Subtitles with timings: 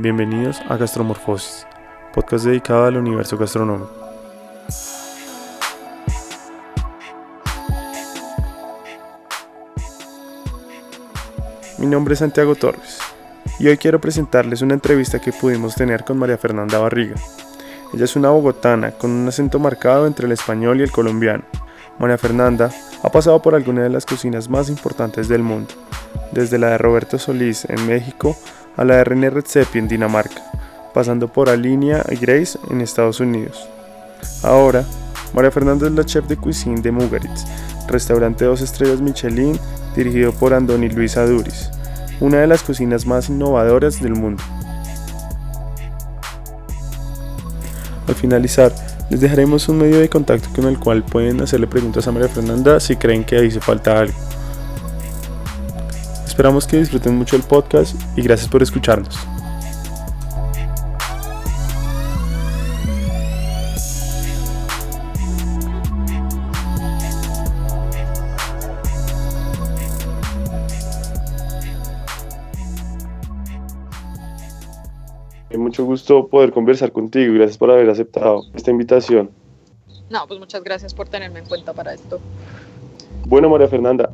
[0.00, 1.66] Bienvenidos a Gastromorfosis,
[2.14, 3.92] podcast dedicado al universo gastronómico.
[11.76, 12.98] Mi nombre es Santiago Torres
[13.58, 17.16] y hoy quiero presentarles una entrevista que pudimos tener con María Fernanda Barriga.
[17.92, 21.44] Ella es una bogotana con un acento marcado entre el español y el colombiano.
[21.98, 22.70] María Fernanda
[23.02, 25.74] ha pasado por algunas de las cocinas más importantes del mundo,
[26.32, 28.34] desde la de Roberto Solís en México
[28.80, 30.42] a la de René Redzepi en Dinamarca,
[30.94, 33.68] pasando por Alinea y Grace en Estados Unidos.
[34.42, 34.84] Ahora,
[35.34, 37.44] María Fernanda es la chef de cuisine de Mugaritz,
[37.88, 39.60] restaurante dos estrellas Michelin
[39.94, 41.70] dirigido por Andoni Luis Aduris,
[42.20, 44.42] una de las cocinas más innovadoras del mundo.
[48.08, 48.72] Al finalizar,
[49.10, 52.80] les dejaremos un medio de contacto con el cual pueden hacerle preguntas a María Fernanda
[52.80, 54.14] si creen que hizo falta algo.
[56.40, 59.14] Esperamos que disfruten mucho el podcast y gracias por escucharnos.
[75.58, 79.30] mucho gusto poder conversar contigo y gracias por haber aceptado esta invitación.
[80.08, 82.18] No, pues muchas gracias por tenerme en cuenta para esto.
[83.26, 84.10] Bueno, María Fernanda,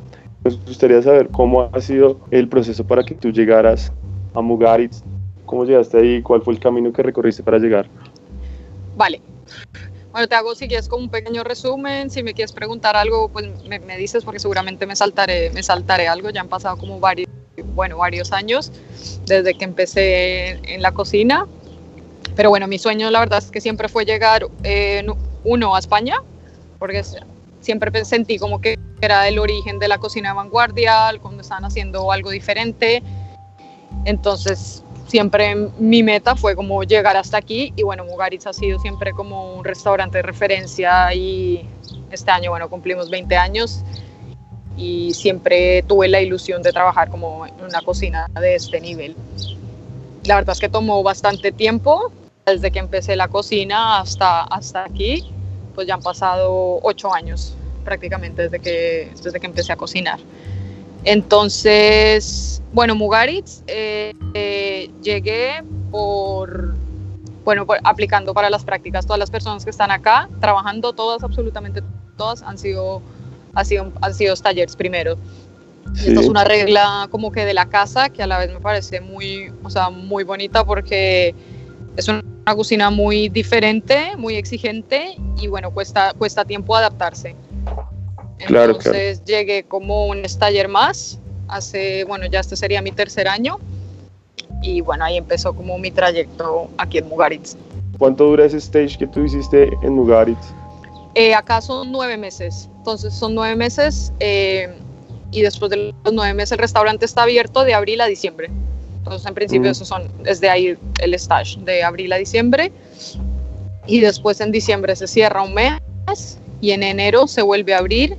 [0.47, 3.91] nos gustaría saber cómo ha sido el proceso para que tú llegaras
[4.33, 5.03] a Mugaritz,
[5.45, 7.87] cómo llegaste ahí, cuál fue el camino que recorriste para llegar.
[8.95, 9.21] Vale.
[10.11, 13.45] Bueno, te hago si quieres como un pequeño resumen, si me quieres preguntar algo, pues
[13.67, 17.29] me, me dices porque seguramente me saltaré, me saltaré algo, ya han pasado como varios,
[17.75, 18.71] bueno, varios años
[19.25, 21.45] desde que empecé en la cocina.
[22.35, 25.05] Pero bueno, mi sueño la verdad es que siempre fue llegar, eh,
[25.43, 26.17] uno, a España,
[26.79, 27.03] porque
[27.61, 32.11] siempre sentí como que era el origen de la cocina de vanguardia, cuando estaban haciendo
[32.11, 33.03] algo diferente.
[34.05, 39.11] Entonces, siempre mi meta fue como llegar hasta aquí y bueno, Mugaritz ha sido siempre
[39.11, 41.67] como un restaurante de referencia y
[42.11, 43.83] este año, bueno, cumplimos 20 años
[44.75, 49.15] y siempre tuve la ilusión de trabajar como en una cocina de este nivel.
[50.25, 52.11] La verdad es que tomó bastante tiempo,
[52.45, 55.31] desde que empecé la cocina hasta, hasta aquí,
[55.73, 57.55] pues ya han pasado ocho años
[57.87, 60.19] prácticamente desde que, desde que empecé a cocinar.
[61.05, 66.75] Entonces, bueno, Mugaritz, eh, eh, llegué por,
[67.45, 69.05] bueno, aplicando para las prácticas.
[69.05, 71.81] Todas las personas que están acá, trabajando, todas, absolutamente
[72.17, 73.01] todas, han sido,
[73.53, 75.17] han sido, han sido talleres primero.
[75.95, 78.99] Esto es una regla como que de la casa que a la vez me parece
[78.99, 81.33] muy, o sea, muy bonita porque
[81.95, 82.21] es una
[82.53, 87.33] cocina muy diferente, muy exigente y bueno, cuesta, cuesta tiempo adaptarse.
[88.39, 93.57] Entonces llegué como un taller más, hace, bueno, ya este sería mi tercer año
[94.61, 97.55] y bueno, ahí empezó como mi trayecto aquí en Mugaritz.
[97.97, 100.37] ¿Cuánto dura ese stage que tú hiciste en Mugaritz?
[101.15, 104.69] Eh, acá son nueve meses, entonces son nueve meses eh,
[105.31, 108.51] y después de los nueve meses el restaurante está abierto de abril a diciembre.
[109.07, 112.73] Entonces, en principio, eso son, es de ahí el stage, de abril a diciembre.
[113.85, 115.79] Y después en diciembre se cierra un mes
[116.59, 118.17] y en enero se vuelve a abrir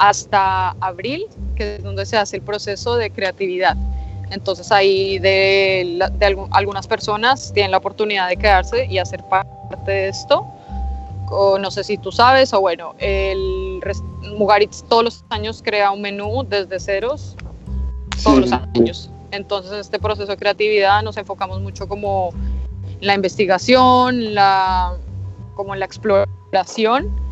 [0.00, 3.76] hasta abril, que es donde se hace el proceso de creatividad.
[4.30, 10.08] Entonces ahí de, de algunas personas tienen la oportunidad de quedarse y hacer parte de
[10.08, 10.46] esto.
[11.30, 13.80] O no sé si tú sabes, o bueno, el
[14.36, 17.36] Mugaritz todos los años crea un menú desde ceros,
[18.24, 19.10] todos los años.
[19.32, 22.30] Entonces, este proceso de creatividad nos enfocamos mucho como
[23.00, 24.96] en la investigación, la,
[25.54, 27.29] como en la exploración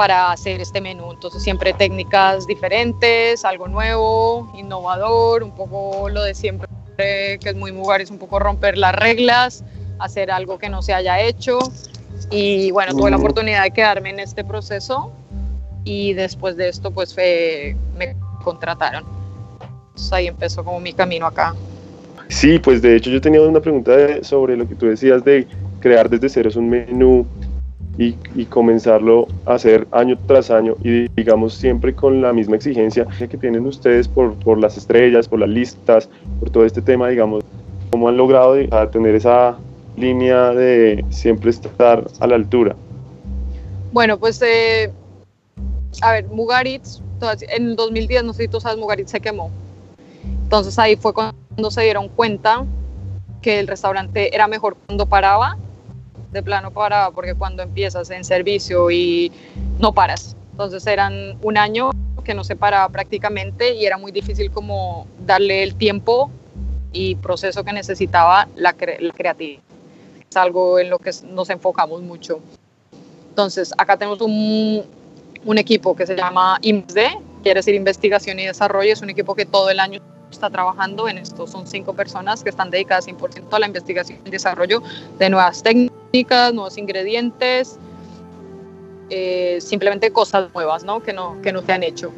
[0.00, 1.12] para hacer este menú.
[1.12, 6.66] Entonces, siempre técnicas diferentes, algo nuevo, innovador, un poco lo de siempre,
[6.96, 9.62] que es muy mugar, es un poco romper las reglas,
[9.98, 11.58] hacer algo que no se haya hecho.
[12.30, 15.12] Y bueno, tuve la oportunidad de quedarme en este proceso
[15.84, 19.04] y después de esto, pues me contrataron
[20.12, 21.54] ahí empezó como mi camino acá.
[22.28, 23.92] Sí, pues de hecho yo tenía una pregunta
[24.22, 25.46] sobre lo que tú decías de
[25.78, 27.26] crear desde cero un menú
[28.00, 33.06] y, y, comenzarlo a hacer año tras año y digamos siempre con la misma exigencia
[33.18, 36.08] que tienen ustedes por, por las estrellas, por las listas,
[36.38, 37.44] por todo este tema, digamos,
[37.90, 38.56] cómo han logrado
[38.90, 39.58] tener esa
[39.98, 42.74] línea de siempre estar a la altura.
[43.92, 44.90] Bueno, pues eh,
[46.00, 47.02] a ver, Mugaritz,
[47.50, 49.50] en 2010, no sé si tú sabes, Mugaritz se quemó.
[50.44, 52.64] Entonces ahí fue cuando se dieron cuenta
[53.42, 55.58] que el restaurante era mejor cuando paraba,
[56.32, 59.32] de plano paraba, porque cuando empiezas en servicio y
[59.78, 60.36] no paras.
[60.52, 61.90] Entonces eran un año
[62.24, 66.30] que no se paraba prácticamente y era muy difícil como darle el tiempo
[66.92, 69.62] y proceso que necesitaba la, la creatividad.
[70.28, 72.40] Es algo en lo que nos enfocamos mucho.
[73.30, 74.84] Entonces, acá tenemos un,
[75.44, 76.98] un equipo que se llama IMSD,
[77.42, 80.00] quiere decir Investigación y Desarrollo, es un equipo que todo el año
[80.30, 81.46] está trabajando en esto.
[81.46, 84.82] Son cinco personas que están dedicadas 100% a la investigación y desarrollo
[85.18, 87.78] de nuevas técnicas, nuevos ingredientes,
[89.10, 91.00] eh, simplemente cosas nuevas ¿no?
[91.02, 92.12] Que, no, que no se han hecho.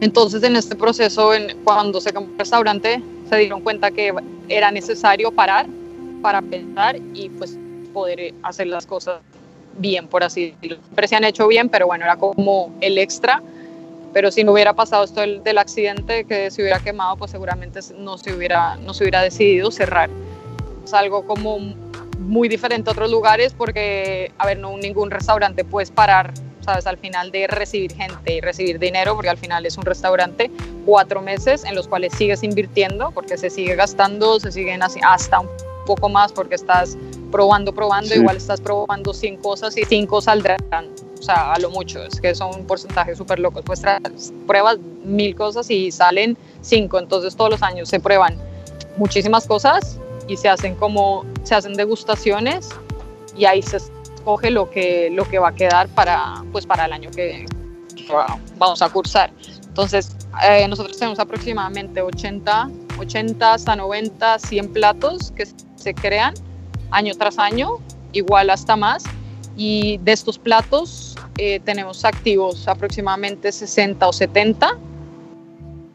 [0.00, 4.14] Entonces, en este proceso, en, cuando se cambió el restaurante, se dieron cuenta que
[4.48, 5.66] era necesario parar
[6.22, 7.58] para pensar y pues
[7.92, 9.20] poder hacer las cosas
[9.76, 10.78] bien, por así decirlo.
[10.84, 13.42] Siempre se han hecho bien, pero bueno, era como el extra.
[14.12, 17.80] Pero si no hubiera pasado esto del, del accidente, que se hubiera quemado, pues seguramente
[17.98, 20.10] no se hubiera, no se hubiera decidido cerrar.
[20.84, 21.58] Es algo como
[22.18, 26.86] muy diferente a otros lugares porque, a ver, no ningún restaurante puedes parar, ¿sabes?
[26.86, 30.50] Al final de recibir gente y recibir dinero, porque al final es un restaurante,
[30.84, 35.40] cuatro meses en los cuales sigues invirtiendo, porque se sigue gastando, se siguen así, hasta
[35.40, 35.48] un
[35.86, 36.98] poco más porque estás
[37.30, 40.58] probando, probando, igual estás probando 100 cosas y 5 saldrán,
[41.18, 43.82] o sea, a lo mucho, es que son un porcentaje súper locos, pues
[44.46, 48.36] pruebas mil cosas y salen 5, entonces todos los años se prueban
[48.96, 49.98] muchísimas cosas
[50.28, 52.68] y se hacen como, se hacen degustaciones
[53.36, 56.92] y ahí se escoge lo que, lo que va a quedar para, pues para el
[56.92, 57.46] año que,
[58.56, 59.30] vamos a cursar.
[59.66, 60.14] Entonces,
[60.48, 65.46] eh, nosotros tenemos aproximadamente 80, 80 hasta 90, 100 platos que
[65.76, 66.34] se crean
[66.90, 67.76] año tras año,
[68.12, 69.04] igual hasta más.
[69.56, 74.78] Y de estos platos eh, tenemos activos aproximadamente 60 o 70.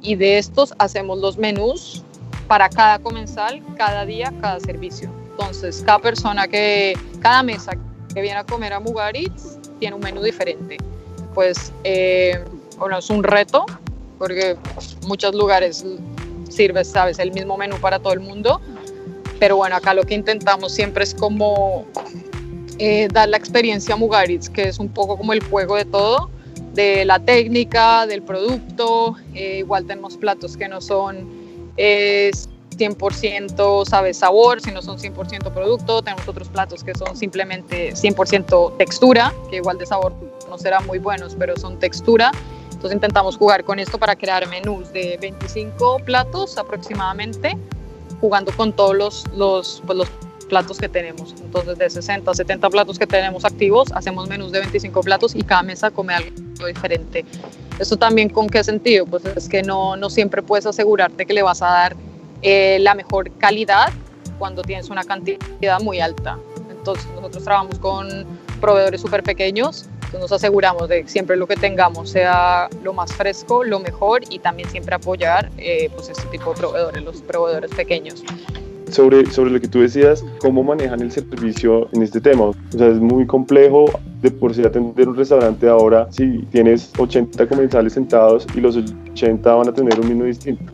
[0.02, 2.04] Y de estos hacemos los menús
[2.48, 5.10] para cada comensal, cada día, cada servicio.
[5.32, 7.72] Entonces, cada persona que, cada mesa
[8.14, 10.78] que viene a comer a Mugaritz tiene un menú diferente.
[11.34, 12.44] Pues, eh,
[12.78, 13.66] bueno, es un reto,
[14.20, 14.56] porque
[15.08, 15.84] muchos lugares
[16.50, 18.62] sirve, sabes, el mismo menú para todo el mundo.
[19.40, 21.86] Pero bueno, acá lo que intentamos siempre es como
[22.80, 26.30] eh, dar la experiencia a Mugaritz, que es un poco como el juego de todo,
[26.74, 29.16] de la técnica, del producto.
[29.34, 31.43] Eh, igual tenemos platos que no son
[31.78, 36.02] 100% sabe sabor, si no son 100% producto.
[36.02, 40.14] Tenemos otros platos que son simplemente 100% textura, que igual de sabor
[40.50, 42.32] no serán muy buenos, pero son textura.
[42.66, 47.58] Entonces intentamos jugar con esto para crear menús de 25 platos aproximadamente,
[48.20, 50.10] jugando con todos los, los, pues los
[50.54, 51.34] platos que tenemos.
[51.42, 55.64] Entonces de 60 70 platos que tenemos activos, hacemos menús de 25 platos y cada
[55.64, 57.26] mesa come algo diferente.
[57.80, 59.08] ¿Eso también con qué sentido?
[59.08, 61.96] Pues es que no, no siempre puedes asegurarte que le vas a dar
[62.44, 63.92] eh, la mejor calidad
[64.38, 66.38] cuando tienes una cantidad muy alta.
[66.70, 68.08] Entonces nosotros trabajamos con
[68.62, 69.90] proveedores súper pequeños,
[70.20, 74.38] nos aseguramos de que siempre lo que tengamos sea lo más fresco, lo mejor y
[74.38, 78.24] también siempre apoyar eh, pues este tipo de proveedores, los proveedores pequeños
[78.94, 82.46] sobre, sobre lo que tú decías, cómo manejan el servicio en este tema.
[82.46, 83.86] O sea, es muy complejo
[84.22, 89.54] de por sí atender un restaurante ahora si tienes 80 comensales sentados y los 80
[89.54, 90.72] van a tener un menú distinto.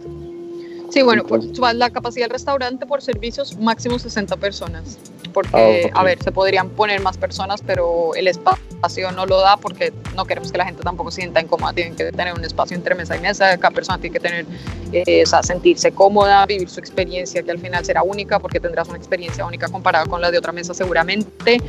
[0.90, 1.46] Sí, bueno, pues
[1.76, 4.98] la capacidad del restaurante por servicios máximo 60 personas
[5.30, 9.58] porque, ah, a ver, se podrían poner más personas, pero el espacio no lo da
[9.58, 12.76] porque no queremos que la gente tampoco se sienta incómoda, tienen que tener un espacio
[12.76, 14.46] entre mesa y mesa, cada persona tiene que tener,
[14.92, 18.88] eh, o sea, sentirse cómoda, vivir su experiencia, que al final será única, porque tendrás
[18.88, 21.62] una experiencia única comparada con la de otra mesa seguramente.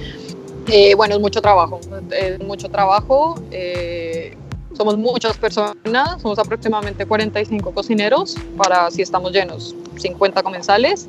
[0.69, 1.81] Eh, bueno, es mucho trabajo,
[2.11, 3.41] es mucho trabajo.
[3.51, 4.37] Eh,
[4.73, 11.09] somos muchas personas, somos aproximadamente 45 cocineros para si estamos llenos, 50 comensales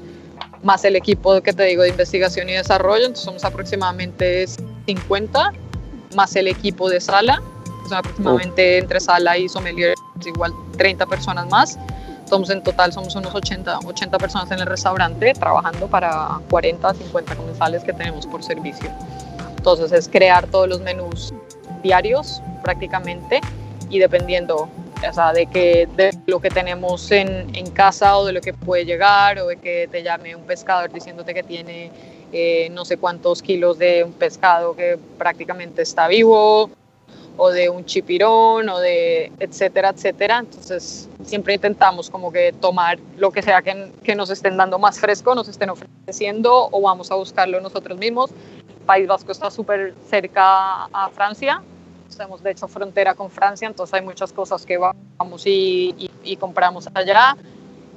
[0.63, 4.45] más el equipo que te digo de investigación y desarrollo, entonces somos aproximadamente
[4.85, 5.53] 50,
[6.15, 7.41] más el equipo de sala,
[7.83, 11.77] que son aproximadamente entre sala y sommelier, igual 30 personas más.
[12.23, 17.35] Entonces en total somos unos 80, 80 personas en el restaurante trabajando para 40, 50
[17.35, 18.89] comensales que tenemos por servicio.
[19.57, 21.33] Entonces es crear todos los menús
[21.83, 23.41] diarios prácticamente
[23.89, 24.69] y dependiendo
[25.09, 28.53] o sea, de, que, de lo que tenemos en, en, casa o de lo que
[28.53, 31.91] puede llegar o de que te llame un pescador diciéndote que tiene
[32.31, 36.69] eh, no sé cuántos kilos de un pescado que prácticamente está vivo
[37.37, 40.39] o de un chipirón o de etcétera, etcétera.
[40.39, 44.99] Entonces siempre intentamos como que tomar lo que sea que, que nos estén dando más
[44.99, 48.31] fresco, nos estén ofreciendo o vamos a buscarlo nosotros mismos.
[48.85, 51.61] País Vasco está súper cerca a Francia,
[52.19, 56.87] hemos de hecho frontera con Francia, entonces hay muchas cosas que vamos y, y, compramos
[56.93, 57.35] allá.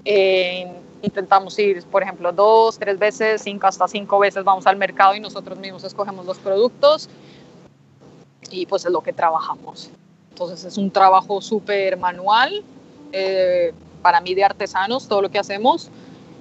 [0.05, 0.71] Eh,
[1.03, 5.21] intentamos ir, por ejemplo, dos, tres veces, cinco, hasta cinco veces vamos al mercado y
[5.21, 7.09] nosotros mismos escogemos los productos
[8.51, 9.91] y pues es lo que trabajamos.
[10.31, 12.63] Entonces es un trabajo súper manual,
[13.13, 15.91] eh, para mí de artesanos, todo lo que hacemos,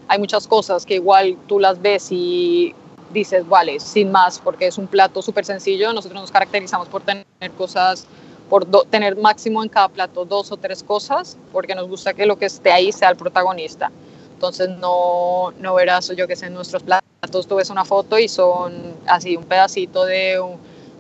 [0.08, 2.75] hay muchas cosas que igual tú las ves y
[3.13, 5.93] dices, vale, sin más, porque es un plato súper sencillo.
[5.93, 7.25] Nosotros nos caracterizamos por tener
[7.58, 8.05] cosas,
[8.50, 12.38] por tener máximo en cada plato dos o tres cosas, porque nos gusta que lo
[12.38, 13.91] que esté ahí sea el protagonista.
[14.34, 18.27] Entonces no, no verás, yo que sé, en nuestros platos tú ves una foto y
[18.27, 18.74] son
[19.08, 20.41] así un pedacito de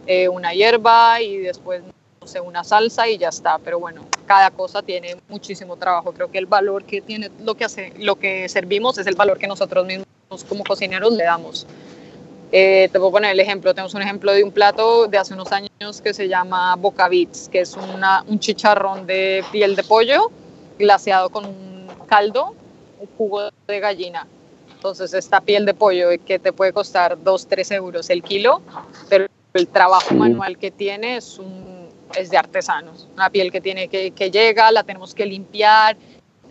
[0.07, 1.83] eh, una hierba y después
[2.21, 3.59] no sé, una salsa y ya está.
[3.59, 6.13] Pero bueno, cada cosa tiene muchísimo trabajo.
[6.13, 9.37] Creo que el valor que tiene lo que, hace, lo que servimos es el valor
[9.37, 10.07] que nosotros mismos
[10.47, 11.67] como cocineros le damos.
[12.55, 15.51] Eh, te puedo poner el ejemplo, tenemos un ejemplo de un plato de hace unos
[15.51, 20.29] años que se llama Boca Bits, que es una, un chicharrón de piel de pollo
[20.77, 22.53] glaseado con un caldo,
[22.99, 24.27] un jugo de gallina.
[24.75, 28.61] Entonces esta piel de pollo que te puede costar 2, 3 euros el kilo,
[29.09, 33.07] pero el trabajo manual que tiene es, un, es de artesanos.
[33.15, 35.97] Una piel que, tiene que, que llega, la tenemos que limpiar,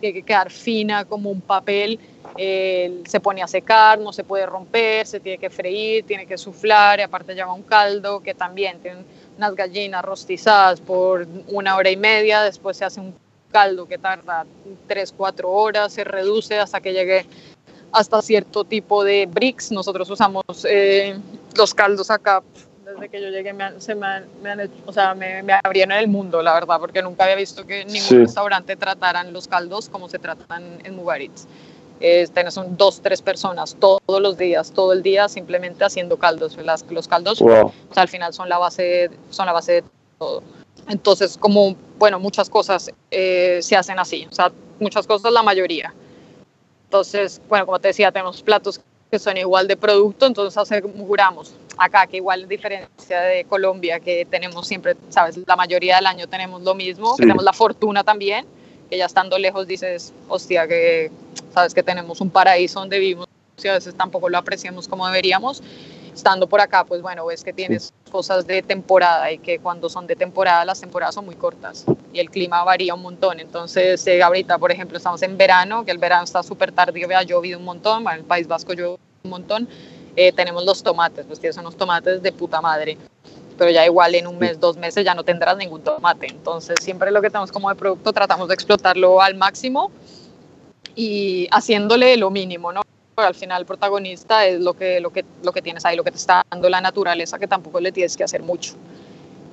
[0.01, 1.97] tiene que quedar fina como un papel
[2.37, 6.99] se pone a secar, no se puede romper, se tiene que freír, tiene que suflar,
[6.99, 9.03] y aparte lleva un caldo que también tiene
[9.37, 13.15] unas gallinas rostizadas por una hora y media, después se hace un
[13.51, 14.45] caldo que tarda
[14.87, 17.25] 3, 4 horas, se reduce hasta que llegue
[17.91, 19.71] hasta cierto tipo de bricks.
[19.71, 21.15] Nosotros usamos eh,
[21.55, 22.41] los caldos acá.
[22.83, 24.25] Desde que yo llegué me, se me, han,
[24.85, 28.25] o sea, me, me, abrieron el mundo, la verdad, porque nunca había visto que ningún
[28.25, 31.47] restaurante trataran los caldos como se tratan en Mugaritz
[32.03, 36.57] eh, son dos, tres personas todos los días, todo el día, simplemente haciendo caldos.
[36.57, 37.41] Las, los caldos
[37.95, 39.83] al final son la, base, son la base de
[40.19, 40.43] todo.
[40.89, 45.93] Entonces, como, bueno, muchas cosas eh, se hacen así, o sea, muchas cosas, la mayoría.
[46.85, 52.05] Entonces, bueno, como te decía, tenemos platos que son igual de producto, entonces aseguramos acá
[52.07, 56.75] que igual diferencia de Colombia, que tenemos siempre, sabes, la mayoría del año tenemos lo
[56.75, 58.45] mismo, tenemos la fortuna también,
[58.89, 61.11] que ya estando lejos dices, hostia, que
[61.53, 63.27] sabes que tenemos un paraíso donde vivimos
[63.63, 65.61] y a veces tampoco lo apreciamos como deberíamos.
[66.13, 70.05] Estando por acá, pues bueno, ves que tienes cosas de temporada y que cuando son
[70.05, 73.39] de temporada, las temporadas son muy cortas y el clima varía un montón.
[73.39, 77.23] Entonces, eh, ahorita, por ejemplo, estamos en verano, que el verano está súper tardío, ha
[77.23, 79.67] llovido un montón, en el País Vasco llueve un montón.
[80.15, 82.97] Eh, tenemos los tomates, pues tienes unos tomates de puta madre
[83.57, 86.27] pero ya igual en un mes, dos meses ya no tendrás ningún tomate.
[86.27, 89.91] Entonces siempre lo que tenemos como de producto tratamos de explotarlo al máximo
[90.95, 92.81] y haciéndole lo mínimo, ¿no?
[93.15, 96.03] Porque al final el protagonista es lo que, lo, que, lo que tienes ahí, lo
[96.03, 98.73] que te está dando la naturaleza, que tampoco le tienes que hacer mucho.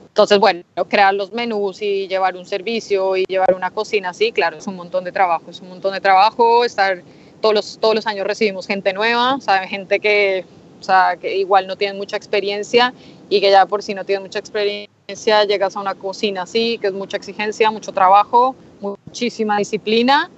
[0.08, 4.56] Entonces, bueno, crear los menús y llevar un servicio y llevar una cocina, sí, claro,
[4.56, 7.02] es un montón de trabajo, es un montón de trabajo, estar
[7.40, 9.68] todos los, todos los años recibimos gente nueva, ¿sabe?
[9.68, 10.44] gente que,
[10.80, 12.94] o sea, que igual no tiene mucha experiencia
[13.28, 16.88] y que ya por si no tienes mucha experiencia llegas a una cocina así, que
[16.88, 20.30] es mucha exigencia, mucho trabajo, muchísima disciplina.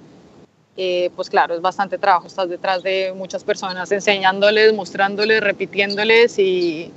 [0.75, 6.91] Eh, pues claro, es bastante trabajo, estás detrás de muchas personas enseñándoles, mostrándoles, repitiéndoles y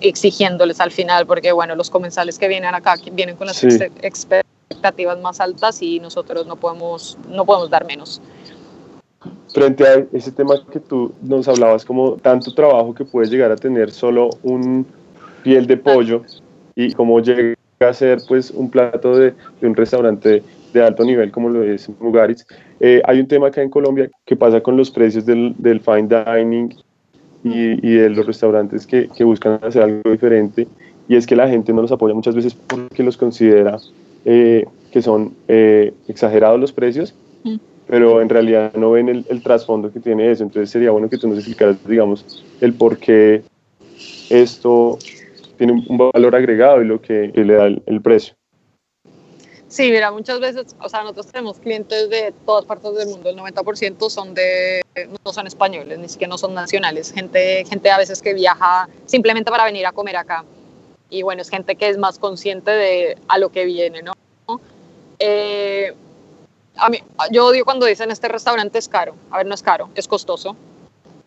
[0.00, 5.40] exigiéndoles al final, porque bueno, los comensales que vienen acá vienen con las expectativas más
[5.40, 8.20] altas y nosotros no podemos, no podemos dar menos
[9.54, 13.56] frente a ese tema que tú nos hablabas, como tanto trabajo que puedes llegar a
[13.56, 14.84] tener solo un
[15.44, 16.22] piel de pollo
[16.74, 19.32] y como llega a ser pues un plato de,
[19.62, 20.42] un restaurante
[20.72, 22.44] de alto nivel como lo es Mugaritz.
[22.80, 26.74] Eh, hay un tema acá en Colombia que pasa con los precios del, fine dining
[27.44, 30.66] y, de los restaurantes que, buscan hacer algo diferente
[31.06, 33.78] y es que la gente no los apoya muchas veces porque los considera
[34.24, 37.14] eh, que son eh, exagerados los precios
[37.86, 40.42] pero en realidad no ven el, el trasfondo que tiene eso.
[40.42, 43.42] Entonces sería bueno que tú nos explicaras, digamos, el por qué
[44.30, 44.98] esto
[45.56, 48.34] tiene un valor agregado y lo que, le da el, precio.
[49.68, 53.36] Sí, mira, muchas veces, o sea, nosotros tenemos clientes de todas partes del mundo, el
[53.36, 54.82] 90% son de,
[55.24, 59.50] no son españoles, ni siquiera no son nacionales, gente, gente a veces que viaja simplemente
[59.50, 60.44] para venir a comer acá.
[61.10, 64.12] Y bueno, es gente que es más consciente de a lo que viene, ¿no?
[65.18, 65.92] Eh,
[66.76, 66.98] a mí,
[67.30, 69.14] yo odio cuando dicen este restaurante es caro.
[69.30, 70.56] A ver, no es caro, es costoso,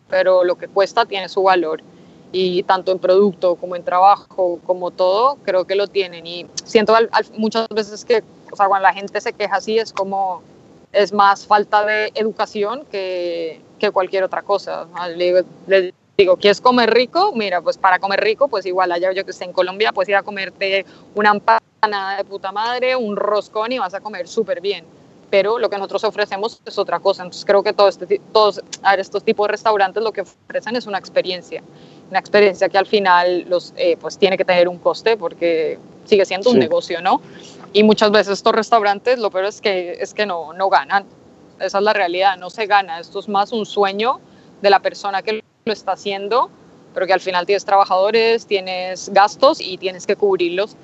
[0.08, 1.82] pero lo que cuesta tiene su valor.
[2.30, 6.26] Y tanto en producto como en trabajo, como todo, creo que lo tienen.
[6.26, 6.94] Y siento
[7.38, 10.42] muchas veces que, o sea, cuando la gente se queja así, es como,
[10.92, 14.86] es más falta de educación que, que cualquier otra cosa.
[15.16, 15.40] Le digo,
[16.18, 17.32] digo, ¿quieres comer rico?
[17.34, 20.16] Mira, pues para comer rico, pues igual allá yo que esté en Colombia, pues ir
[20.16, 24.84] a comerte una empanada de puta madre, un roscón y vas a comer súper bien
[25.30, 27.22] pero lo que nosotros ofrecemos es otra cosa.
[27.22, 28.60] Entonces creo que todo este, todos
[28.96, 31.62] estos tipos de restaurantes lo que ofrecen es una experiencia,
[32.10, 36.24] una experiencia que al final los, eh, pues tiene que tener un coste porque sigue
[36.24, 37.20] siendo un negocio, ¿no?
[37.72, 41.04] Y muchas veces estos restaurantes lo peor es que, es que no, no ganan.
[41.60, 44.20] esa es la realidad, no se gana, esto es más un sueño
[44.62, 46.48] de la persona que lo está haciendo,
[46.94, 50.76] pero que al final tienes trabajadores, tienes gastos y tienes que cubrirlos,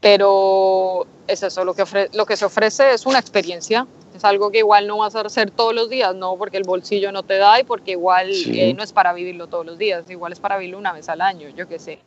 [0.00, 4.58] pero es eso, lo que, lo que se ofrece es una experiencia, es algo que
[4.58, 7.60] igual no vas a hacer todos los días, no porque el bolsillo no te da
[7.60, 10.78] y porque igual eh, no es para vivirlo todos los días, igual es para vivirlo
[10.78, 11.98] una vez al año, yo qué sé.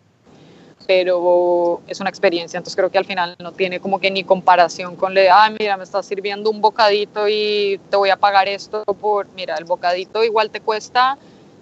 [0.88, 4.95] Pero es una experiencia, entonces creo que al final no tiene como que ni comparación
[4.95, 8.83] con le, ah, mira, me estás sirviendo un bocadito y te voy a pagar esto
[9.00, 11.17] por, mira, el bocadito igual te cuesta,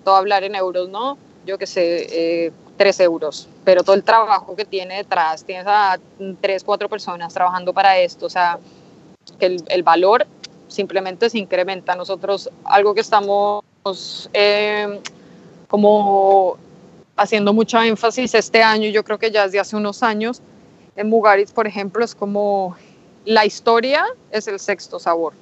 [0.06, 1.18] todo hablar en euros, ¿no?
[1.46, 2.08] Yo que sé,
[2.46, 6.00] eh, 3 euros, pero todo el trabajo que tiene detrás, tienes a
[6.40, 8.58] 3, 4 personas trabajando para esto, o sea,
[9.38, 10.26] que el, el valor
[10.70, 11.94] simplemente se incrementa.
[11.96, 13.66] Nosotros, algo que estamos
[14.32, 15.02] eh,
[15.68, 16.56] como
[17.18, 20.42] haciendo mucho énfasis este año, yo creo que ya desde hace unos años,
[20.96, 22.78] en Mugaritz, por ejemplo, es como
[23.26, 25.34] la historia es el sexto sabor.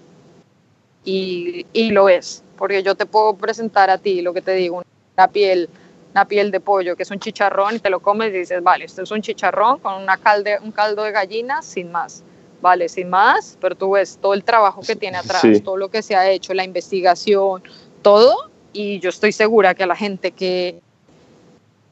[1.05, 4.81] Y, y, lo es, porque yo te puedo presentar a ti lo que te digo,
[5.15, 5.69] una piel,
[6.17, 8.85] una piel de pollo, que es un chicharrón, y te lo comes y dices, vale,
[8.85, 12.23] esto es un chicharrón con una calde, un caldo de gallina sin más.
[12.59, 16.01] Vale, sin más, pero tú ves todo el trabajo que tiene atrás, todo lo que
[16.01, 17.61] se ha hecho, la investigación,
[18.01, 20.81] todo, y yo estoy segura que a la gente que,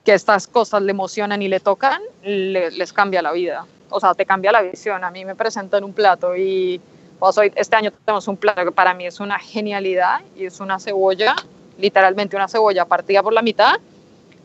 [0.04, 3.68] que estas cosas le emocionan y le tocan, les cambia la vida.
[3.92, 5.04] O sea, te cambia la visión.
[5.04, 6.82] A mí me presentan un plato y
[7.20, 10.60] pues hoy, este año tenemos un plato que para mí es una genialidad y es
[10.60, 11.36] una cebolla,
[11.78, 13.76] literalmente una cebolla partida por la mitad,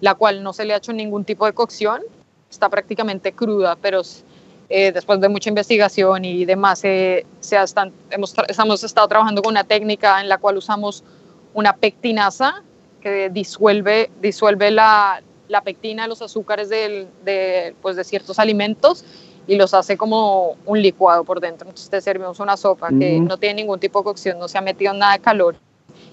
[0.00, 2.02] la cual no se le ha hecho ningún tipo de cocción,
[2.50, 4.02] está prácticamente cruda, pero
[4.69, 9.52] eh, después de mucha investigación y demás, eh, se están, hemos, hemos estado trabajando con
[9.52, 11.04] una técnica en la cual usamos
[11.54, 12.62] una pectinasa
[13.00, 19.04] que disuelve, disuelve la, la pectina, los azúcares de, pues de ciertos alimentos
[19.47, 21.69] y los hace como un licuado por dentro.
[21.69, 24.60] Entonces te servimos una sopa que no tiene ningún tipo de cocción, no se ha
[24.60, 25.56] metido nada de calor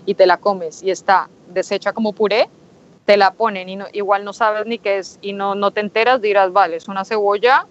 [0.06, 2.50] y te la comes y está deshecha como puré,
[3.08, 6.22] te la ponen y igual no sabes ni qué es y no, no te enteras,
[6.22, 7.66] dirás, vale, es una cebolla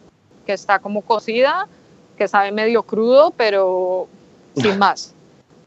[0.46, 1.68] que está como cocida,
[2.16, 4.08] que sabe medio crudo, pero
[4.56, 5.12] sin más.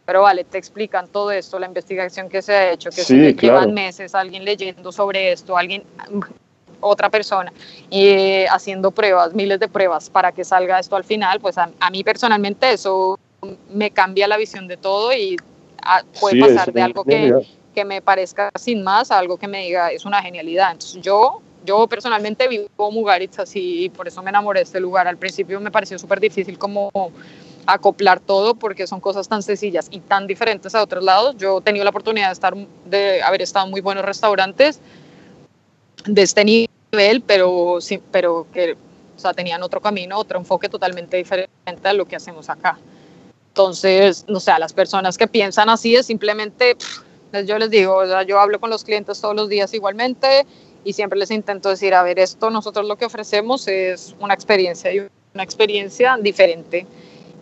[0.08, 3.76] Pero vale, te explican todo esto, la investigación que se ha hecho, que se llevan
[3.76, 5.84] meses, alguien leyendo sobre esto, alguien,
[6.80, 7.54] otra persona,
[7.92, 11.70] y eh, haciendo pruebas, miles de pruebas para que salga esto al final, pues a,
[11.92, 13.20] mí personalmente eso
[13.70, 15.38] me cambia la visión de todo y
[15.84, 19.92] ah, puede pasar de algo que, que, me parezca sin más algo que me diga
[19.92, 20.72] es una genialidad.
[20.72, 25.08] Entonces yo, yo personalmente vivo Mugaritz y por eso me enamoré de este lugar.
[25.08, 26.92] Al principio me pareció súper difícil como
[27.66, 31.36] acoplar todo porque son cosas tan sencillas y tan diferentes a otros lados.
[31.38, 32.56] Yo he tenido la oportunidad de, estar,
[32.86, 34.80] de haber estado en muy buenos restaurantes
[36.06, 37.80] de este nivel, pero,
[38.12, 38.76] pero que
[39.20, 41.50] o sea, tenían otro camino, otro enfoque totalmente diferente
[41.84, 42.80] a lo que hacemos acá.
[43.50, 46.78] Entonces, no sé, a las personas que piensan así es simplemente,
[47.46, 50.46] yo les digo, yo hablo con los clientes todos los días igualmente
[50.84, 54.94] y siempre les intento decir, a ver, esto nosotros lo que ofrecemos es una experiencia
[54.94, 56.88] y una experiencia diferente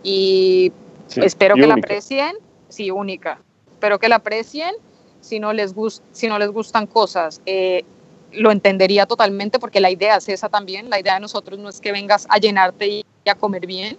[0.02, 0.72] y
[1.16, 2.36] espero que la aprecien,
[2.68, 3.40] sí, única,
[3.72, 4.74] espero que la aprecien,
[5.20, 7.84] si no les, gust si no les gustan cosas, eh,
[8.32, 11.80] lo entendería totalmente porque la idea es esa también, la idea de nosotros no es
[11.80, 13.98] que vengas a llenarte y a comer bien,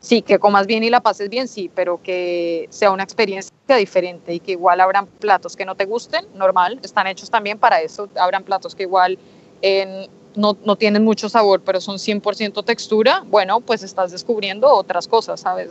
[0.00, 4.34] sí, que comas bien y la pases bien, sí, pero que sea una experiencia diferente
[4.34, 8.08] y que igual habrán platos que no te gusten, normal, están hechos también para eso,
[8.16, 9.18] habrán platos que igual
[9.62, 15.08] en no, no tienen mucho sabor, pero son 100% textura, bueno, pues estás descubriendo otras
[15.08, 15.70] cosas, ¿sabes?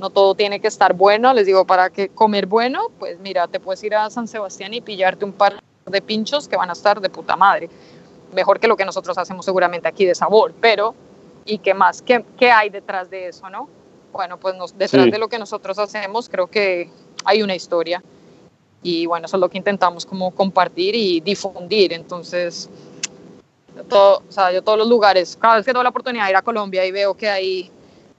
[0.00, 3.60] No todo tiene que estar bueno, les digo, para que comer bueno, pues mira, te
[3.60, 7.00] puedes ir a San Sebastián y pillarte un par de pinchos que van a estar
[7.00, 7.68] de puta madre.
[8.34, 10.94] Mejor que lo que nosotros hacemos seguramente aquí de sabor, pero
[11.50, 12.02] ¿y qué más?
[12.02, 13.68] ¿Qué, qué hay detrás de eso, no?
[14.12, 16.90] Bueno, pues nos, detrás de lo que nosotros hacemos creo que
[17.24, 18.02] hay una historia
[18.82, 21.92] y bueno, eso es lo que intentamos como compartir y difundir.
[21.92, 22.68] Entonces,
[23.88, 26.36] todo, o sea, yo todos los lugares, cada vez que tengo la oportunidad de ir
[26.36, 27.70] a Colombia y veo que hay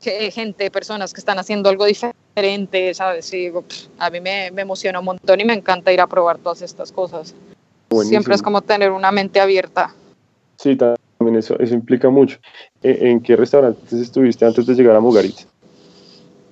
[0.02, 3.32] gente, personas que están haciendo algo diferente, ¿sabes?
[3.34, 3.64] Y digo,
[3.98, 6.92] a mí me, me, emociona un montón y me encanta ir a probar todas estas
[6.92, 7.36] cosas.
[8.04, 9.94] Siempre es como tener una mente abierta.
[10.58, 10.78] Sí,
[11.32, 12.38] también eso, eso implica mucho.
[12.84, 15.36] ¿En, qué restaurantes estuviste antes de llegar a Mugarit?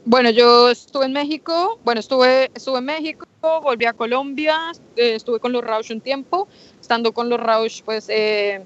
[0.06, 3.28] Bueno, yo estuve en México, bueno, estuve, estuve en México,
[3.62, 6.48] volví a Colombia, eh, estuve con los Rausch un tiempo,
[6.80, 8.62] estando con los Rausch, pues eh,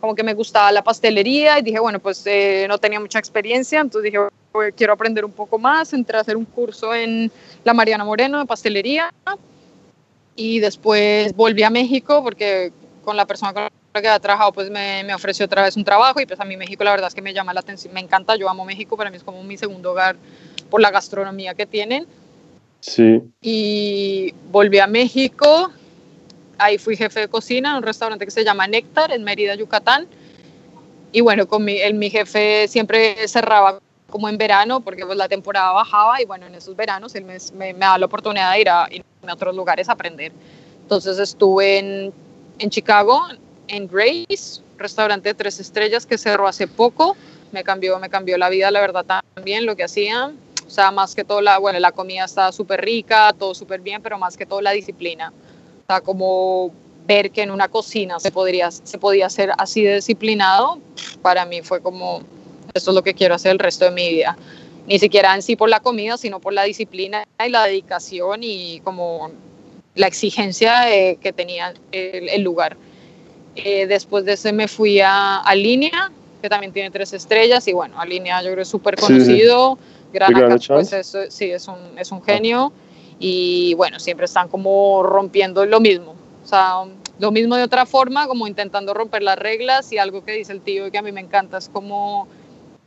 [0.00, 3.80] como que me gustaba la pastelería y dije, bueno, pues eh, no tenía mucha experiencia,
[3.80, 4.24] entonces dije,
[4.74, 7.30] quiero aprender un poco más, entré a hacer un curso en
[7.64, 9.12] la Mariana Moreno de pastelería
[10.34, 12.72] y después volví a México porque
[13.04, 13.68] con la persona con
[14.00, 16.56] que había trabajado pues me, me, ofreció otra vez un trabajo y pues a mí
[16.56, 19.10] México la verdad es que me llama la atención, me encanta, yo amo México, para
[19.10, 20.16] mí es como mi segundo hogar
[20.70, 22.06] por la gastronomía que tienen
[22.86, 23.20] Sí.
[23.40, 25.70] Y volví a México.
[26.58, 30.06] Ahí fui jefe de cocina en un restaurante que se llama Néctar en Mérida, Yucatán.
[31.12, 35.28] Y bueno, con mi, el, mi jefe siempre cerraba como en verano, porque pues la
[35.28, 38.60] temporada bajaba y bueno, en esos veranos él me, me, me da la oportunidad de
[38.60, 40.32] ir a, ir a, otros lugares a aprender.
[40.82, 42.12] Entonces estuve en,
[42.58, 43.24] en Chicago,
[43.68, 47.16] en Grace, restaurante de tres estrellas que cerró hace poco.
[47.52, 50.36] Me cambió, me cambió la vida, la verdad, también lo que hacían.
[50.66, 54.02] O sea, más que todo, la, bueno, la comida estaba súper rica, todo súper bien,
[54.02, 55.32] pero más que todo la disciplina.
[55.84, 56.72] O sea, como
[57.06, 60.80] ver que en una cocina se, podría, se podía ser así de disciplinado,
[61.22, 62.22] para mí fue como,
[62.74, 64.36] esto es lo que quiero hacer el resto de mi vida.
[64.88, 68.80] Ni siquiera en sí por la comida, sino por la disciplina y la dedicación y
[68.80, 69.30] como
[69.94, 72.76] la exigencia eh, que tenía el, el lugar.
[73.56, 77.72] Eh, después de ese me fui a, a Línea, que también tiene tres estrellas, y
[77.72, 79.78] bueno, a Línea yo creo es súper conocido.
[79.80, 79.96] Sí.
[80.12, 82.72] Granaca, pues es, sí, es un, es un genio.
[83.18, 86.14] Y bueno, siempre están como rompiendo lo mismo.
[86.44, 86.84] O sea,
[87.18, 90.60] lo mismo de otra forma, como intentando romper las reglas y algo que dice el
[90.60, 92.28] tío y que a mí me encanta es como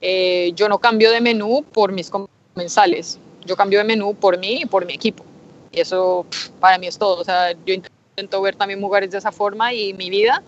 [0.01, 4.61] eh, yo no cambio de menú por mis comensales, yo cambio de menú por mí
[4.61, 5.23] y por mi equipo.
[5.71, 6.25] Y eso
[6.59, 7.19] para mí es todo.
[7.19, 7.98] O sea, yo intento
[8.41, 10.43] ver también mujeres de esa forma y mi vida.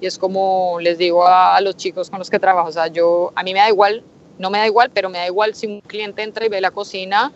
[0.00, 2.86] Y es como les digo a, a los chicos con los que trabajo, o sea,
[2.86, 4.02] yo, a mí me da igual,
[4.38, 6.70] no me da igual, pero me da igual si un cliente entra y ve la
[6.70, 7.32] cocina,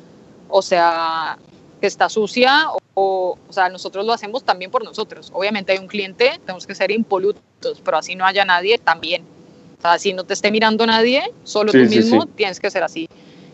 [0.48, 1.38] o sea,
[1.80, 5.30] que está sucia, o, o sea, nosotros lo hacemos también por nosotros.
[5.34, 9.22] Obviamente hay un cliente, tenemos que ser impolutos, pero así no haya nadie, también.
[9.78, 12.32] O sea, si no te esté mirando nadie, solo sí, tú mismo sí, sí.
[12.36, 13.06] tienes que ser así.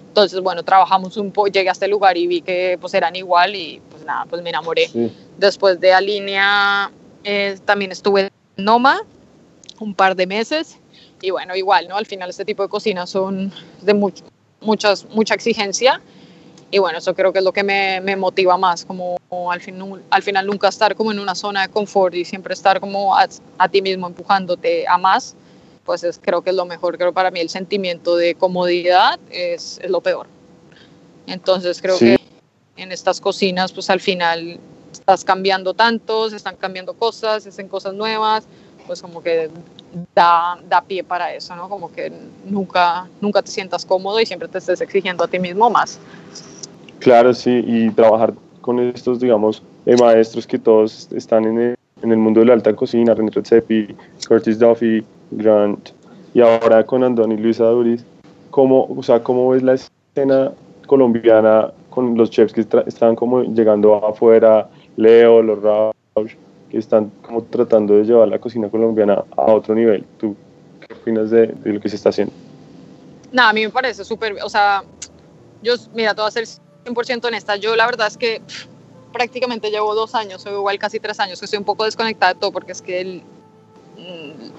[0.06, 3.54] Entonces, bueno, trabajamos un poco, llegué a este lugar y vi que pues eran igual
[3.54, 4.90] y pues nada, pues me enamoré.
[5.40, 6.90] Después de Alinea,
[7.24, 9.00] eh, también estuve en Noma
[9.78, 10.76] un par de meses
[11.22, 11.96] y bueno, igual, ¿no?
[11.96, 13.50] Al final este tipo de cocinas son
[13.80, 16.02] de muchas, mucha exigencia
[16.70, 19.16] y bueno, eso creo que es lo que me, me motiva más, como
[19.50, 22.78] al, fin, al final nunca estar como en una zona de confort y siempre estar
[22.78, 23.26] como a,
[23.56, 25.36] a ti mismo empujándote a más
[25.84, 26.98] pues es, creo que es lo mejor.
[26.98, 30.26] Creo para mí el sentimiento de comodidad es, es lo peor.
[31.26, 32.16] Entonces creo sí.
[32.16, 34.60] que en estas cocinas, pues al final
[35.10, 38.46] estás cambiando tanto, se están cambiando cosas, se hacen cosas nuevas,
[38.86, 39.50] pues como que
[40.14, 41.68] da, da pie para eso, ¿no?
[41.68, 42.12] Como que
[42.44, 45.98] nunca, nunca te sientas cómodo y siempre te estés exigiendo a ti mismo más.
[47.00, 52.12] Claro, sí, y trabajar con estos, digamos, eh, maestros que todos están en el, en
[52.12, 53.96] el mundo de la alta cocina, René Redzepi,
[54.28, 55.90] Curtis Duffy, Grant
[56.34, 58.04] y ahora con Andoni Luisa Duris,
[58.52, 60.52] ¿cómo, o sea, ¿cómo ves la escena
[60.86, 66.34] colombiana con los chefs que están como llegando afuera, Leo, los Rausch,
[66.70, 70.04] que están como tratando de llevar la cocina colombiana a otro nivel?
[70.18, 70.36] ¿Tú
[70.86, 72.32] qué opinas de, de lo que se está haciendo?
[73.32, 74.82] Nada, a mí me parece súper, o sea,
[75.62, 76.44] yo, mira, te voy a ser
[76.84, 78.66] 100% honesta, yo la verdad es que pff,
[79.12, 82.40] prácticamente llevo dos años, o igual casi tres años, que estoy un poco desconectada de
[82.40, 83.22] todo, porque es que el,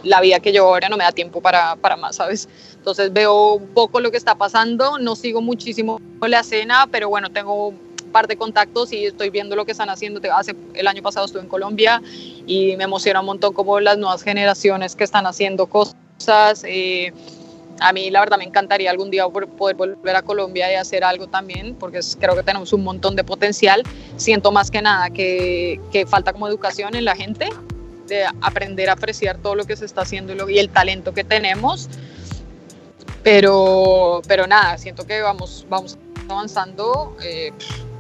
[0.03, 2.47] la vida que llevo ahora no me da tiempo para, para más, ¿sabes?
[2.75, 7.29] Entonces veo un poco lo que está pasando, no sigo muchísimo la escena, pero bueno,
[7.29, 7.73] tengo
[8.11, 10.21] par de contactos y estoy viendo lo que están haciendo.
[10.33, 12.01] Hace, el año pasado estuve en Colombia
[12.45, 16.63] y me emociona un montón como las nuevas generaciones que están haciendo cosas.
[16.65, 17.13] Eh,
[17.79, 21.27] a mí la verdad me encantaría algún día poder volver a Colombia y hacer algo
[21.27, 23.83] también, porque creo que tenemos un montón de potencial.
[24.17, 27.49] Siento más que nada que, que falta como educación en la gente,
[28.07, 31.13] de aprender a apreciar todo lo que se está haciendo y, lo, y el talento
[31.13, 31.89] que tenemos.
[33.23, 35.97] Pero, pero nada, siento que vamos, vamos
[36.29, 37.51] avanzando eh,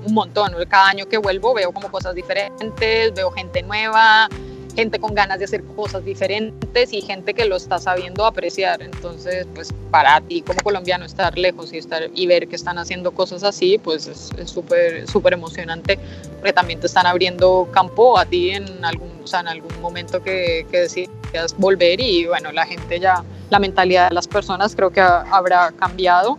[0.05, 0.53] un montón.
[0.67, 4.29] Cada año que vuelvo veo como cosas diferentes, veo gente nueva,
[4.75, 8.81] gente con ganas de hacer cosas diferentes y gente que lo está sabiendo apreciar.
[8.81, 13.11] Entonces, pues para ti como colombiano estar lejos y, estar, y ver que están haciendo
[13.11, 15.99] cosas así, pues es súper súper emocionante,
[16.37, 20.21] porque también te están abriendo campo a ti en algún, o sea, en algún momento
[20.21, 24.91] que, que decidas volver y bueno, la gente ya, la mentalidad de las personas creo
[24.91, 26.37] que ha, habrá cambiado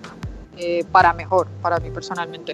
[0.56, 2.52] eh, para mejor, para mí personalmente.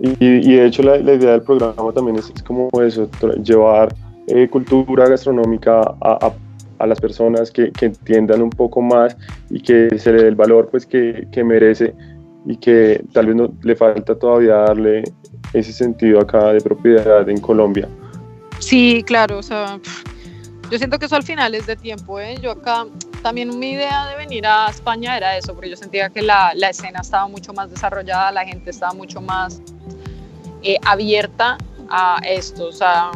[0.00, 3.08] Y, y de hecho la, la, idea del programa también es, es como eso,
[3.42, 3.94] llevar
[4.28, 6.32] eh, cultura gastronómica a, a,
[6.78, 9.16] a las personas que, que, entiendan un poco más
[9.50, 11.94] y que se le dé el valor pues que, que merece
[12.46, 15.04] y que tal vez no le falta todavía darle
[15.52, 17.86] ese sentido acá de propiedad en Colombia.
[18.58, 19.78] Sí, claro, o sea,
[20.70, 22.36] yo siento que eso al final es de tiempo, ¿eh?
[22.40, 22.86] Yo acá
[23.22, 26.70] también mi idea de venir a España era eso, porque yo sentía que la, la
[26.70, 29.60] escena estaba mucho más desarrollada, la gente estaba mucho más
[30.62, 33.10] eh, abierta a esto, o sea,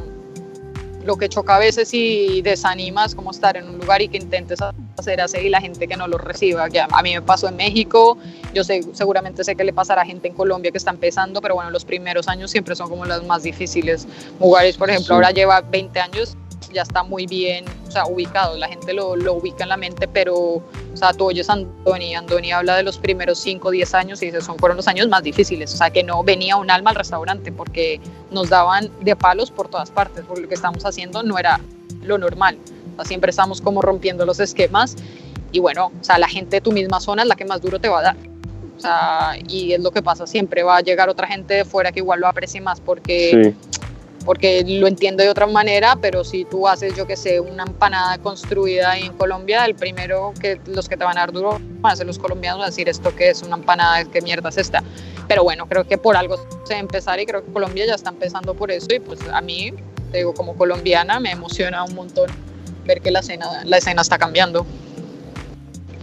[1.05, 4.17] lo que choca a veces y desanima es como estar en un lugar y que
[4.17, 4.59] intentes
[4.97, 8.17] aceras y la gente que no los reciba, que a, mí me pasó en México,
[8.55, 11.55] yo sé, seguramente sé que le pasará a gente en Colombia que está empezando, pero
[11.55, 14.09] bueno, los primeros años siempre son como los más difíciles.
[14.39, 15.13] Mugares, por ejemplo, sí.
[15.13, 16.37] ahora lleva 20 años,
[16.75, 20.09] ya está muy bien, o sea, ubicado, la gente lo, lo ubica en la mente,
[20.09, 20.63] pero, o
[20.95, 24.41] sea, tú oyes a Andoni, Andoni habla de los primeros 5, 10 años y dice,
[24.41, 27.53] son fueron los años más difíciles, o sea, que no venía un alma al restaurante
[27.53, 31.61] porque nos daban de palos por todas partes, porque lo que estamos haciendo no era
[32.03, 32.59] lo normal,
[32.93, 34.97] o sea, siempre estamos como rompiendo los esquemas
[35.53, 37.79] y bueno, o sea, la gente de tu misma zona es la que más duro
[37.79, 38.17] te va a dar.
[38.77, 41.93] O sea, y es lo que pasa siempre, va a llegar otra gente de fuera
[41.93, 43.74] que igual lo aprecie más porque sí
[44.25, 48.17] porque lo entiendo de otra manera, pero si tú haces, yo que sé, una empanada
[48.19, 51.97] construida en Colombia, el primero que los que te van a dar duro van a
[51.97, 54.83] ser los colombianos, a decir esto que es una empanada, qué mierda es esta.
[55.29, 58.55] Pero bueno, creo que por algo se empezar y creo que Colombia ya está empezando
[58.55, 59.73] por eso y pues a mí,
[60.11, 62.31] te digo, como colombiana me emociona un montón
[62.87, 64.65] ver que la escena, la escena está cambiando.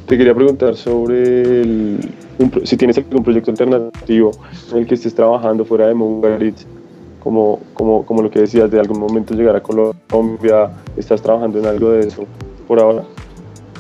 [0.08, 4.32] Te quería preguntar sobre el, un, si tienes algún proyecto alternativo
[4.72, 6.66] en el que estés trabajando fuera de Mungaritz
[7.22, 11.66] como, como, como lo que decías, de algún momento llegar a Colombia, ¿estás trabajando en
[11.66, 12.26] algo de eso
[12.68, 13.04] por ahora?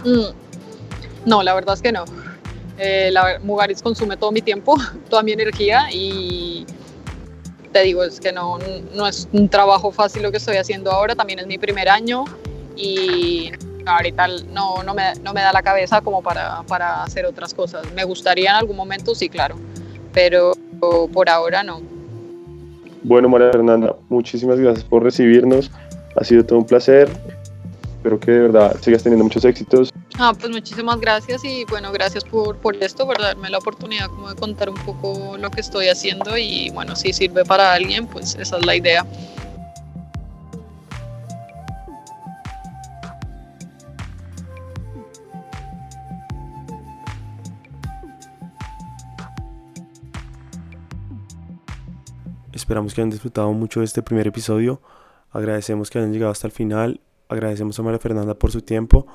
[0.05, 2.05] Mm, no, la verdad es que no.
[2.77, 4.75] Eh, la, Mugaritz consume todo mi tiempo,
[5.09, 6.65] toda mi energía y
[7.71, 8.59] te digo, es que no,
[8.93, 12.25] no es un trabajo fácil lo que estoy haciendo ahora, también es mi primer año
[12.75, 13.51] y
[13.85, 17.85] ahorita no, no, me, no me da la cabeza como para, para hacer otras cosas.
[17.93, 19.55] Me gustaría en algún momento, sí, claro,
[20.13, 20.53] pero
[21.13, 21.81] por ahora no.
[23.03, 25.71] Bueno, María Fernanda, muchísimas gracias por recibirnos.
[26.15, 27.09] Ha sido todo un placer.
[27.97, 29.91] Espero que de verdad sigas teniendo muchos éxitos.
[30.17, 34.29] Ah, pues muchísimas gracias y bueno, gracias por, por esto, por darme la oportunidad como
[34.29, 38.35] de contar un poco lo que estoy haciendo y bueno, si sirve para alguien, pues
[38.35, 39.05] esa es la idea.
[52.71, 54.79] Esperamos que hayan disfrutado mucho de este primer episodio.
[55.31, 57.01] Agradecemos que hayan llegado hasta el final.
[57.27, 59.07] Agradecemos a María Fernanda por su tiempo.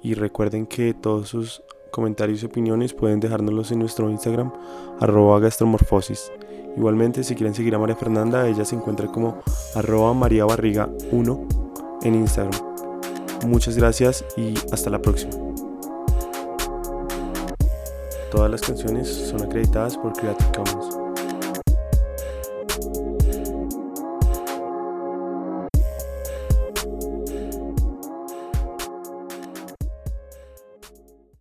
[0.00, 4.52] Y recuerden que todos sus comentarios y opiniones pueden dejárnoslos en nuestro Instagram,
[5.00, 6.30] arroba gastromorfosis.
[6.76, 9.42] Igualmente, si quieren seguir a María Fernanda, ella se encuentra como
[9.74, 11.48] arroba María Barriga 1
[12.02, 12.62] en Instagram.
[13.44, 15.32] Muchas gracias y hasta la próxima.
[18.30, 20.99] Todas las canciones son acreditadas por Creative Commons.